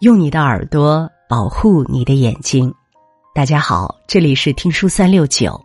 [0.00, 2.74] 用你的耳朵保护你的眼睛。
[3.34, 5.60] 大家好，这里是听书三六九。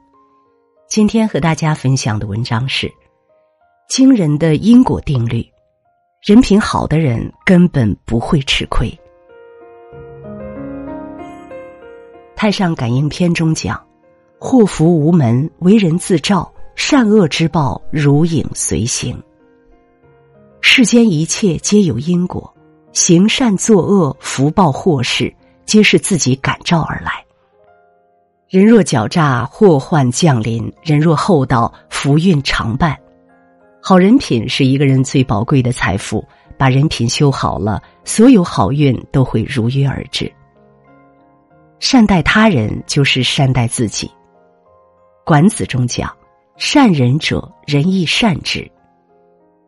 [0.89, 2.91] 今天和大家分享的文章是
[3.87, 5.49] 惊人的因果定律：
[6.21, 8.89] 人品好的人根本不会吃亏。
[12.35, 13.81] 《太上感应篇》中讲
[14.37, 19.17] ：“祸福无门，为人自照；善恶之报，如影随形。
[20.77, 22.53] 世间一切皆有因果。”
[22.91, 25.33] 行善作恶，福报祸事，
[25.65, 27.23] 皆是自己感召而来。
[28.49, 32.93] 人若狡诈，祸患降临；人若厚道，福运常伴。
[33.81, 36.21] 好人品是一个人最宝贵的财富，
[36.57, 40.29] 把人品修好了，所有好运都会如约而至。
[41.79, 44.11] 善待他人，就是善待自己。
[45.23, 46.13] 管子中讲
[46.59, 48.69] ：“善人者，人亦善之。”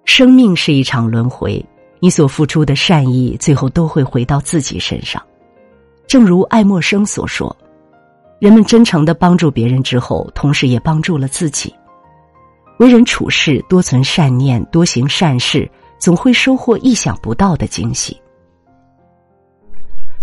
[0.07, 1.63] 生命是一场轮回。
[1.99, 5.21] 你所付出的善意，最后都会回到自己身上。
[6.07, 7.55] 正如爱默生所说
[8.39, 11.75] ：“人们真诚的帮助别人之后，同时也帮助了自己。
[12.79, 18.15] 为人处事多存善念，多行善事，总会收获意想不到的惊喜。”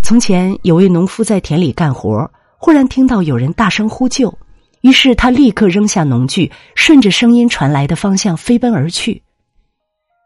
[0.03, 4.33] 从前有位农夫在田里干活，忽然听到有人大声呼救，
[4.81, 9.23] 于是他立刻扔下农具，顺着声音传来的方向飞奔而去。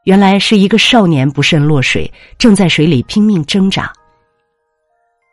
[0.08, 3.92] 原来是一个少年不慎落水，正在水里拼命挣扎。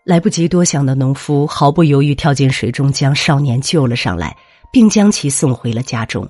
[0.04, 4.36] 来不及多想的农夫毫不犹豫跳进水中，将少年救了上来，
[4.74, 6.30] 并将其送回了家中。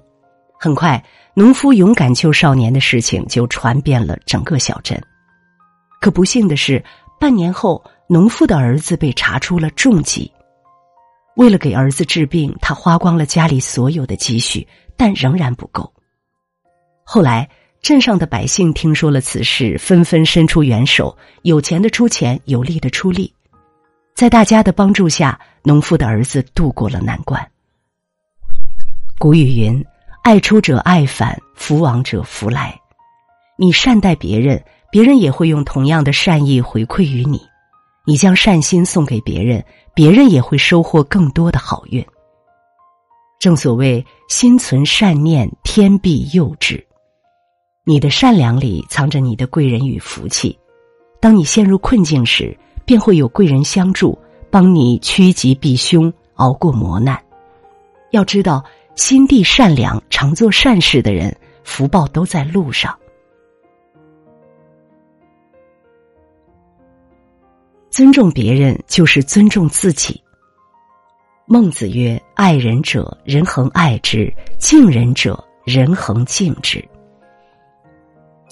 [0.59, 5.01] 很快，农夫勇敢救少年的事情就传遍了整个小镇。
[5.99, 6.85] 可不幸的是，
[7.19, 10.31] 半年后，农夫的儿子被查出了重疾。
[11.35, 15.91] 为了给儿子治病，他花光了家里所有的积蓄，但仍然不够。
[17.03, 17.49] 后来。
[17.85, 23.31] 镇上的百姓听说了此事，纷纷伸出援手，有钱的出钱，有力的出力。
[24.15, 27.47] 在大家的帮助下，农夫的儿子度过了难关。
[29.19, 29.85] 古语云
[30.25, 32.75] ：“爱出者爱返，福往者福来。”
[33.55, 37.37] 你善待别人，别人也会用同样的善意回馈于你；
[38.03, 39.63] 你将善心送给别人，
[39.93, 42.03] 别人也会收获更多的好运。
[43.39, 46.83] 正所谓“心存善念，天必佑之”。
[47.87, 50.57] 你的善良里藏着你的贵人与福气，
[51.19, 54.17] 当你陷入困境时，便会有贵人相助，
[54.49, 57.23] 帮你趋吉避凶，熬过磨难。
[58.09, 58.65] 要知道，
[58.95, 62.97] 心地善良、常做善事的人，福报都在路上。
[67.91, 70.19] 尊重别人就是尊重自己。
[71.45, 76.83] 孟子曰：“爱人者，人恒爱之；敬人者，人恒敬之。”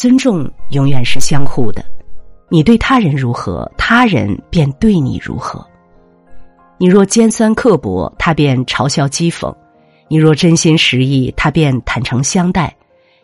[0.04, 1.82] 尊重永远是相互的，
[2.50, 5.66] 你对他人如何，他人便对你如何。
[6.78, 9.56] 你若尖酸刻薄，他便嘲笑讥讽；
[10.10, 12.68] 你若真心实意，他便坦诚相待；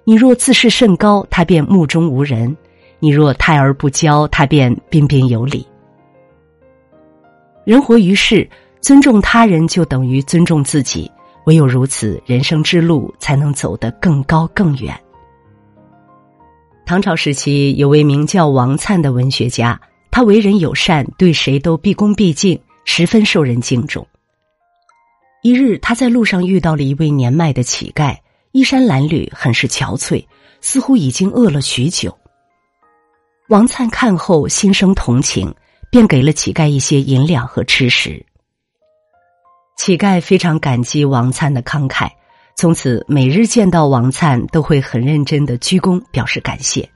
[0.05, 2.55] 你若自视甚高，他便目中无人；
[2.99, 5.67] 你若泰而不骄，他便彬彬有礼。
[7.65, 11.11] 人活于世，尊重他人就等于尊重自己，
[11.43, 14.97] 唯有如此，人生之路才能走得更高更远。
[16.89, 19.79] 唐朝时期，有位名叫王粲的文学家，
[20.09, 24.07] 他为人友善，对谁都毕恭毕敬，十分受人敬重。
[25.43, 28.17] 一日，他在路上遇到了一位年迈的乞丐，
[28.53, 30.25] 衣衫褴褛，很是憔悴，
[30.61, 32.17] 似乎已经饿了许久。
[33.49, 35.53] 王粲看后心生同情，
[35.91, 38.25] 便给了乞丐一些银两和吃食。
[39.77, 42.09] 乞丐非常感激王粲的慷慨。
[42.59, 46.89] 从此，每日见到王粲，都会很认真的鞠躬表示感谢，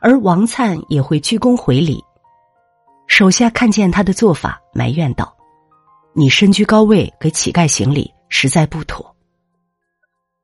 [0.00, 2.02] 而王粲也会鞠躬回礼。
[3.06, 5.36] 手下看见他的做法，埋怨道
[6.16, 9.14] ：“你身居高位，给乞丐行礼，实在不妥。”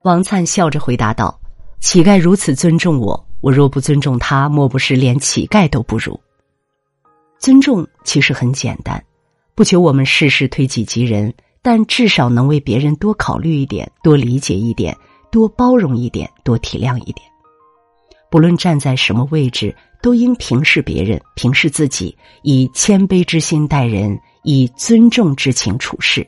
[0.04, 1.40] 王粲笑着回答道
[1.80, 6.20] ：“乞丐如此尊重我，我若不尊重他，莫不是连乞丐都不如？
[7.38, 9.02] 尊重其实很简单，
[9.54, 11.32] 不求我们事事推己及人。”
[11.62, 14.96] 但至少能为别人多考虑一点，多理解一点，
[15.30, 17.24] 多包容一点，多体谅一点。
[18.30, 26.26] 不论站在什么位置，都应平视别人，平视自己，以谦卑之心待人，以尊重之情处事。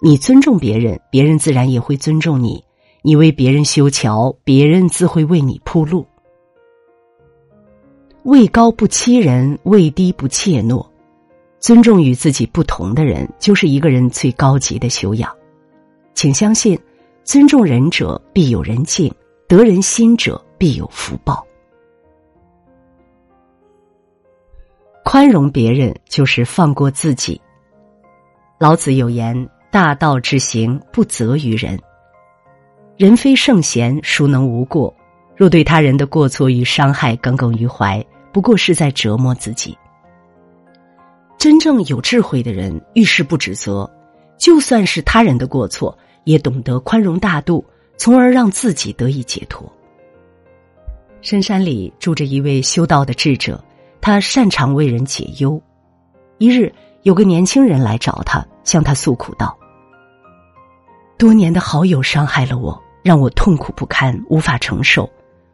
[0.00, 2.62] 你尊重别人，别人自然也会尊重你；
[3.02, 6.06] 你为别人修桥，别人自会为你铺路。
[8.22, 10.86] 位高不欺人，位低不怯懦。
[11.60, 15.34] 尊重与自己不同的人，就是一个人最高级的修养。
[16.14, 16.78] 请相信，
[17.24, 19.12] 尊重人者必有人敬，
[19.46, 21.44] 得人心者必有福报。
[25.04, 27.40] 宽容别人就是放过自己。
[28.58, 31.78] 老子有言：“大道之行，不责于人。
[32.96, 34.94] 人非圣贤，孰能无过？
[35.36, 39.76] 若对他人的过错与伤害耿耿于怀，不过是在折磨自己。
[41.38, 43.88] 真正有智慧的人，遇事不指责，
[44.38, 47.64] 就算是他人的过错，也懂得宽容大度，
[47.96, 49.72] 从而让自己得以解脱。”
[51.22, 53.62] 深山里住着一位修道的智者，
[54.00, 55.60] 他擅长为人解忧。
[56.38, 56.72] 一日。
[57.04, 59.56] 有个年轻人来找他，向他诉苦道
[61.16, 65.08] ：“多年的好友伤害了我，让我痛苦不堪，无法承受，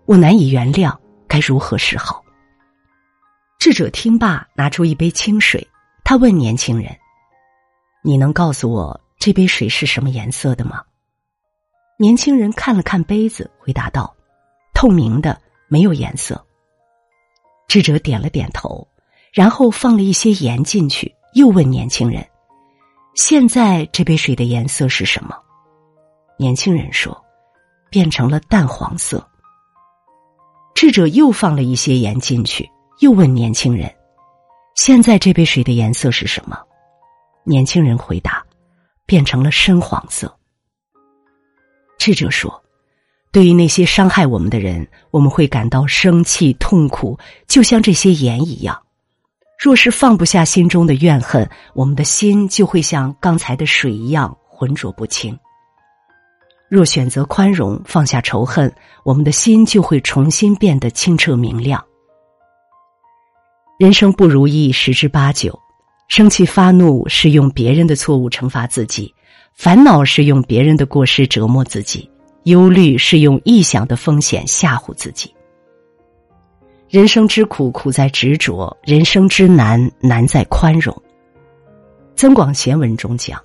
[0.07, 0.93] 我难以原谅，
[1.29, 2.25] 该如何是好？”
[3.61, 5.65] 智者听罢，拿出一杯清水，
[6.05, 6.95] 他问年轻人
[8.05, 10.83] ：“你能告诉我这杯水是什么颜色的吗？”
[11.99, 14.15] 年轻人看了看杯子，回答道
[14.75, 16.45] ：“透明的，没有颜色。”
[17.67, 18.87] 智者点了点头，
[19.33, 21.15] 然后放了一些盐进去。
[21.35, 22.25] 又问年轻人
[23.17, 25.37] ：“现在这杯水的颜色是什么？”
[26.39, 27.25] 年轻人说
[27.91, 29.27] ：“变成了淡黄色。”
[30.75, 33.93] 智者又放了一些盐进去，又问年轻人
[34.75, 36.59] ：“现在这杯水的颜色是什么？”
[37.45, 38.45] 年轻人回答
[39.07, 40.35] ：“变成了深黄色。”
[41.99, 42.63] 智者说
[43.31, 48.81] ：“对于那些伤害我们的人，我们会感到生气、痛苦，就像这些盐一样。”
[49.57, 55.39] 若是放不下心中的怨恨，我们的心就会像刚才的水一样浑浊不清。
[56.69, 58.75] 若选择宽容，放下仇恨，
[59.05, 61.83] 我们的心就会重新变得清澈明亮。
[63.77, 65.59] 人生不如意十之八九，
[66.07, 69.13] 生气发怒是用别人的错误惩罚自己，
[69.53, 72.09] 烦恼是用别人的过失折磨自己，
[72.45, 75.35] 忧虑是用臆想的风险吓唬自己。
[76.89, 80.95] 人生之苦，苦在执着；人生之难，难在宽容。
[82.15, 83.43] 《增广贤文》中讲：“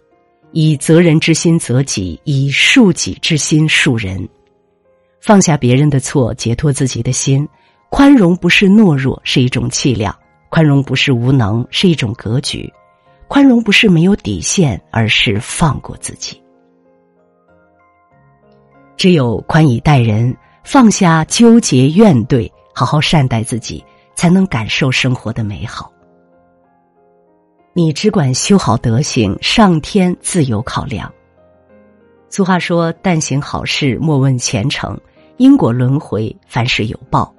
[0.53, 4.29] 以责人之心责己，以恕己之心恕人。”
[5.19, 7.47] 放下别人的错，解脱自己的心。
[7.89, 10.13] 宽容不是懦弱，是一种气量；
[10.49, 12.71] 宽容不是无能，是一种格局；
[13.27, 16.41] 宽容不是没有底线，而是放过自己。
[18.95, 22.49] 只有宽以待人，放下纠结怨怼。
[22.75, 23.83] 好好善待自己，
[24.15, 25.91] 才能感受生活的美好。
[27.73, 31.11] 你只管修好德行，上天自有考量。
[32.29, 34.97] 俗话说：“但行好事，莫问前程。
[35.37, 37.33] 因果轮回，凡事有报。”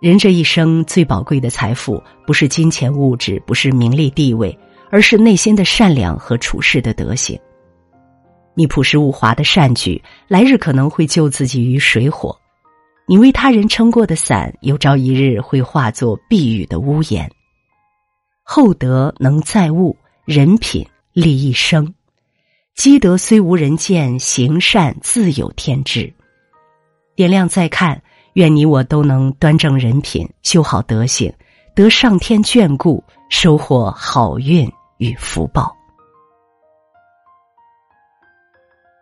[0.00, 4.58] 人这一生最宝贵的财富，不是金钱物质，不是名利地位，
[4.90, 7.38] 而是内心的善良和处事的德行。
[8.54, 12.34] 你朴实无华的善举，来日可能会救自己于水火。
[13.06, 17.30] 你为他人撑过的伞，有朝一日会化作避雨的屋檐。
[18.42, 19.94] 厚德能载物，
[20.24, 21.92] 人品立一生。
[22.74, 26.10] 积德虽无人见，行善自有天知。
[27.14, 28.02] 点亮再看，
[28.34, 31.32] 愿你我都能端正人品，修好德行，
[31.74, 35.74] 得上天眷顾，收获好运与福报。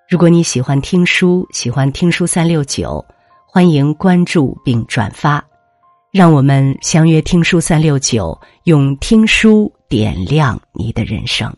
[0.08, 3.04] 如果你喜欢听书，喜欢听书三六九。
[3.50, 5.42] 欢迎关注并转发，
[6.12, 11.50] 让我们相约听书三六九，用听书点亮你的人生。